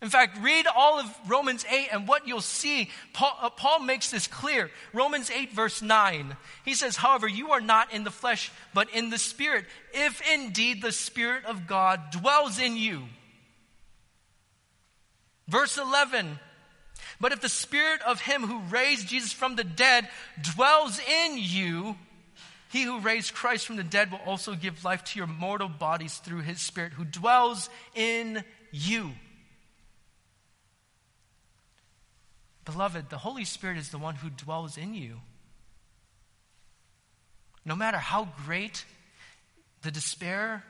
[0.00, 2.88] In fact, read all of Romans 8 and what you'll see.
[3.12, 4.70] Paul, uh, Paul, makes this clear.
[4.92, 6.36] Romans 8, verse 9.
[6.64, 10.82] He says, However, you are not in the flesh, but in the Spirit, if indeed
[10.82, 13.02] the Spirit of God dwells in you.
[15.48, 16.38] Verse 11.
[17.20, 20.08] But if the Spirit of Him who raised Jesus from the dead
[20.40, 21.96] dwells in you,
[22.70, 26.18] he who raised Christ from the dead will also give life to your mortal bodies
[26.18, 29.12] through his Spirit who dwells in you.
[32.70, 35.20] Beloved, the Holy Spirit is the one who dwells in you.
[37.64, 38.84] No matter how great
[39.80, 40.62] the despair,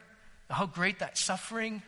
[0.48, 1.82] how great that suffering,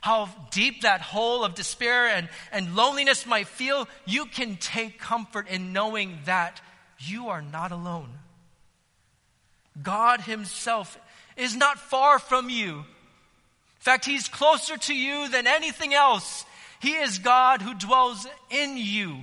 [0.00, 5.46] how deep that hole of despair and, and loneliness might feel, you can take comfort
[5.46, 6.62] in knowing that
[6.98, 8.08] you are not alone.
[9.82, 10.98] God Himself
[11.36, 12.76] is not far from you.
[12.78, 12.84] In
[13.80, 16.46] fact, He's closer to you than anything else.
[16.80, 19.18] He is God who dwells in you.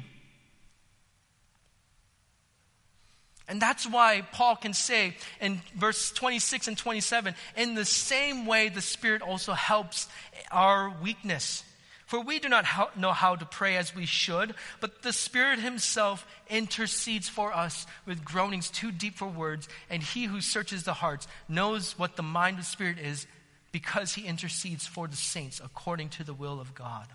[3.47, 8.67] And that's why Paul can say in verse 26 and 27 in the same way,
[8.69, 10.09] the Spirit also helps
[10.51, 11.63] our weakness.
[12.07, 16.25] For we do not know how to pray as we should, but the Spirit Himself
[16.49, 21.27] intercedes for us with groanings too deep for words, and He who searches the hearts
[21.49, 23.27] knows what the mind of the Spirit is
[23.73, 27.07] because He intercedes for the saints according to the will of God.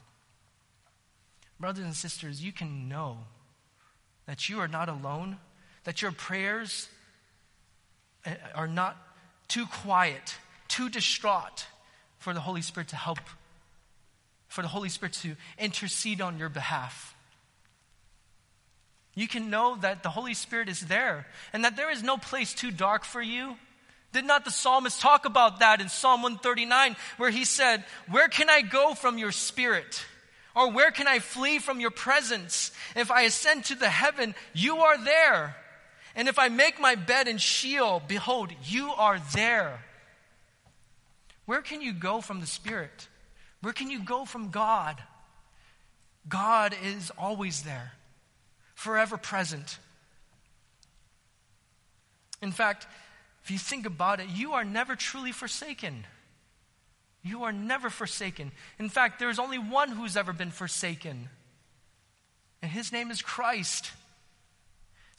[1.59, 3.19] Brothers and sisters, you can know
[4.27, 5.39] that you are not alone,
[5.85, 6.89] that your prayers
[8.25, 8.97] eh, are not
[9.49, 10.37] too quiet,
[10.69, 11.67] too distraught
[12.19, 13.19] for the Holy Spirit to help
[14.49, 17.17] for the Holy Spirit to intercede on your behalf.
[19.15, 22.53] You can know that the Holy Spirit is there and that there is no place
[22.55, 23.57] too dark for you.
[24.13, 28.51] Did not the psalmist talk about that in Psalm 139, where he said, Where can
[28.51, 30.05] I go from your spirit?
[30.55, 32.73] Or where can I flee from your presence?
[32.95, 35.57] If I ascend to the heaven, you are there.
[36.15, 39.81] And if I make my bed in Sheol, behold, you are there.
[41.47, 43.09] Where can you go from the Spirit?
[43.61, 45.03] Where can you go from God?
[46.29, 47.93] God is always there,
[48.75, 49.79] forever present.
[52.41, 52.87] In fact,
[53.43, 56.05] if you think about it, you are never truly forsaken.
[57.25, 58.53] You are never forsaken.
[58.79, 61.29] In fact, there is only one who's ever been forsaken,
[62.61, 63.91] and his name is Christ.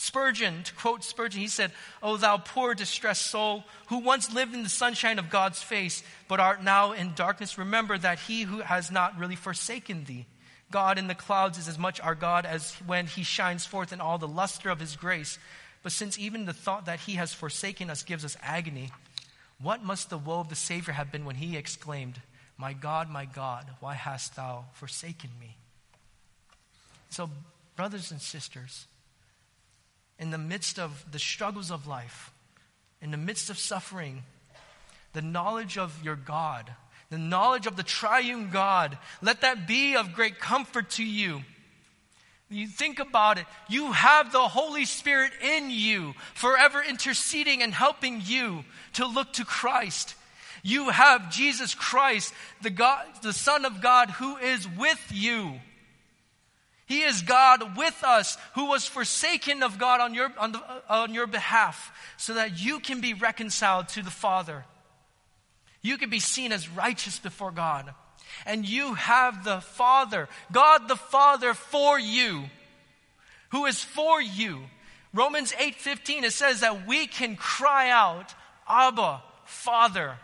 [0.03, 4.61] Spurgeon, to quote Spurgeon, he said, O thou poor distressed soul, who once lived in
[4.61, 8.91] the sunshine of God's face, but art now in darkness, remember that he who has
[8.91, 10.25] not really forsaken thee.
[10.71, 14.01] God in the clouds is as much our God as when he shines forth in
[14.01, 15.39] all the luster of his grace.
[15.83, 18.91] But since even the thought that he has forsaken us gives us agony,
[19.61, 22.19] what must the woe of the Savior have been when he exclaimed,
[22.57, 25.55] My God, my God, why hast thou forsaken me?
[27.09, 27.29] So,
[27.77, 28.85] brothers and sisters,
[30.19, 32.31] in the midst of the struggles of life,
[33.01, 34.23] in the midst of suffering,
[35.13, 36.71] the knowledge of your God,
[37.09, 41.41] the knowledge of the triune God, let that be of great comfort to you.
[42.49, 48.21] You think about it, you have the Holy Spirit in you, forever interceding and helping
[48.23, 50.15] you to look to Christ.
[50.61, 55.59] You have Jesus Christ, the, God, the Son of God, who is with you.
[56.93, 61.11] He is God with us who was forsaken of God on your, on, the, on
[61.11, 64.63] your behalf so that you can be reconciled to the Father.
[65.81, 67.91] You can be seen as righteous before God.
[68.45, 72.43] And you have the Father, God the Father for you,
[73.49, 74.59] who is for you.
[75.15, 78.35] Romans 8:15 it says that we can cry out,
[78.67, 80.19] Abba, Father.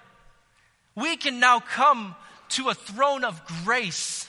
[0.94, 2.16] We can now come
[2.50, 4.29] to a throne of grace.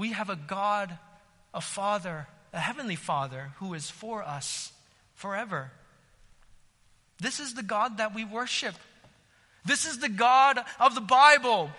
[0.00, 0.96] We have a God,
[1.52, 4.72] a Father, a Heavenly Father who is for us
[5.14, 5.72] forever.
[7.20, 8.74] This is the God that we worship.
[9.66, 11.70] This is the God of the Bible.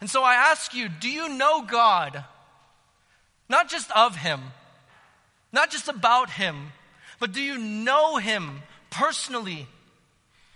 [0.00, 2.24] And so I ask you do you know God?
[3.46, 4.40] Not just of Him,
[5.52, 6.72] not just about Him,
[7.20, 9.66] but do you know Him personally?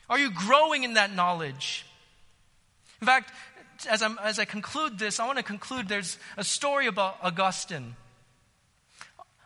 [0.09, 1.85] Are you growing in that knowledge?
[3.03, 3.31] In fact,
[3.87, 7.97] as, as I conclude this, I want to conclude there's a story about Augustine.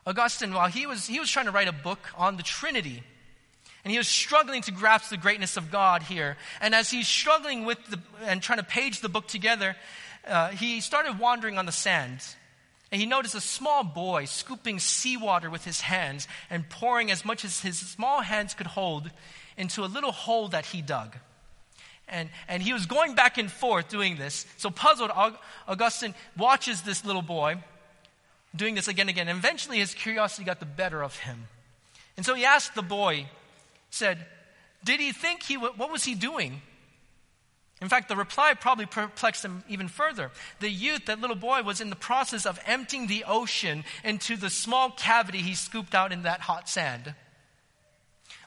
[0.07, 3.03] Augustine, while he was, he was trying to write a book on the Trinity,
[3.85, 6.37] and he was struggling to grasp the greatness of God here.
[6.61, 9.77] And as he's struggling with the, and trying to page the book together,
[10.27, 12.21] uh, he started wandering on the sand.
[12.91, 17.45] And he noticed a small boy scooping seawater with his hands and pouring as much
[17.45, 19.11] as his small hands could hold
[19.57, 21.17] into a little hole that he dug.
[22.09, 24.47] And, and he was going back and forth doing this.
[24.59, 25.11] So, puzzled,
[25.67, 27.57] Augustine watches this little boy
[28.55, 29.29] doing this again and again.
[29.29, 31.49] And eventually, his curiosity got the better of him.
[32.17, 33.27] And so he asked the boy,
[33.91, 34.25] said,
[34.85, 36.61] Did he think he, what was he doing?
[37.81, 40.31] In fact, the reply probably perplexed him even further.
[40.61, 44.49] The youth, that little boy, was in the process of emptying the ocean into the
[44.49, 47.15] small cavity he scooped out in that hot sand.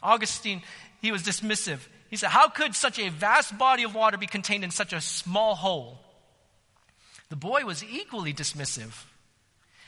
[0.02, 0.62] Augustine,
[1.02, 1.80] he was dismissive.
[2.08, 5.00] He said, How could such a vast body of water be contained in such a
[5.00, 6.00] small hole?
[7.28, 9.04] The boy was equally dismissive.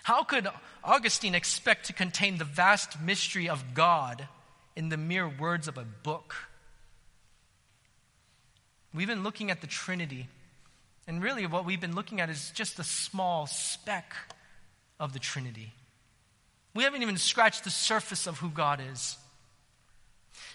[0.03, 0.49] How could
[0.85, 4.29] Augustine expect to contain the vast mystery of God
[4.77, 6.35] in the mere words of a book?
[8.93, 10.27] We've been looking at the Trinity,
[11.07, 14.15] and really what we've been looking at is just a small speck
[14.99, 15.73] of the Trinity.
[16.75, 19.17] We haven't even scratched the surface of who God is.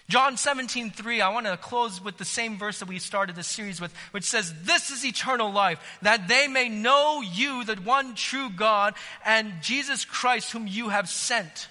[0.08, 3.48] John 17, 3, I want to close with the same verse that we started this
[3.48, 8.14] series with, which says, This is eternal life, that they may know you, the one
[8.14, 11.68] true God, and Jesus Christ, whom you have sent.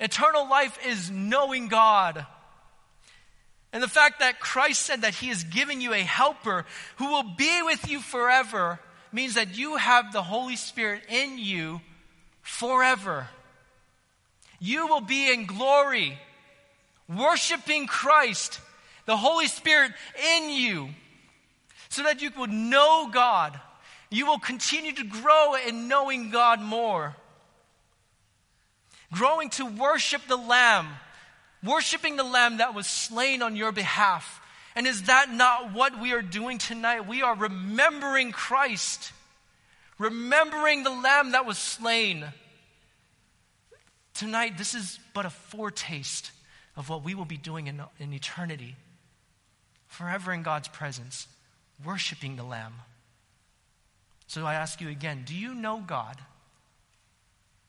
[0.00, 2.24] Eternal life is knowing God.
[3.74, 6.64] And the fact that Christ said that He is giving you a helper
[6.96, 8.80] who will be with you forever
[9.12, 11.80] means that you have the Holy Spirit in you
[12.40, 13.28] forever.
[14.60, 16.18] You will be in glory
[17.08, 18.60] worshiping Christ,
[19.06, 19.92] the Holy Spirit
[20.36, 20.88] in you,
[21.88, 23.58] so that you will know God.
[24.10, 27.16] You will continue to grow in knowing God more.
[29.12, 30.88] Growing to worship the Lamb,
[31.62, 34.40] worshiping the Lamb that was slain on your behalf.
[34.76, 37.06] And is that not what we are doing tonight?
[37.06, 39.12] We are remembering Christ,
[39.98, 42.24] remembering the Lamb that was slain.
[44.14, 46.30] Tonight, this is but a foretaste
[46.76, 48.76] of what we will be doing in, in eternity,
[49.86, 51.28] forever in God's presence,
[51.84, 52.74] worshiping the Lamb.
[54.26, 56.16] So I ask you again do you know God?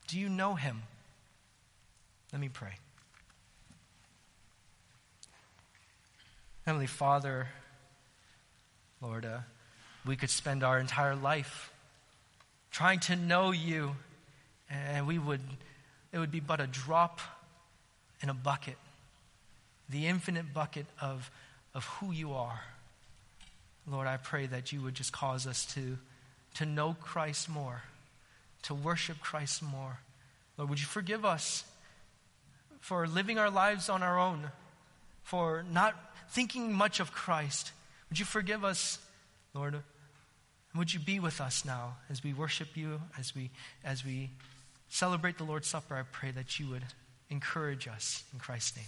[0.08, 0.84] Do you know Him?
[2.32, 2.76] Let me pray.
[6.66, 7.47] Heavenly Father,
[9.01, 9.39] Lord, uh,
[10.06, 11.72] we could spend our entire life
[12.72, 13.95] trying to know you,
[14.70, 15.41] and we would,
[16.12, 17.22] it would be but a drop
[18.22, 18.78] in a bucket
[19.90, 21.30] the infinite bucket of,
[21.74, 22.62] of who you are.
[23.88, 25.98] Lord, I pray that you would just cause us to,
[26.56, 27.84] to know Christ more,
[28.64, 30.00] to worship Christ more.
[30.58, 31.64] Lord, would you forgive us
[32.80, 34.50] for living our lives on our own,
[35.24, 35.96] for not
[36.30, 37.72] thinking much of Christ?
[38.10, 39.00] Would you forgive us,
[39.54, 39.82] Lord?
[40.76, 43.50] Would you be with us now as we worship you, as we,
[43.84, 44.30] as we
[44.90, 45.96] celebrate the Lord's Supper?
[45.96, 46.84] I pray that you would
[47.30, 48.86] encourage us in Christ's name.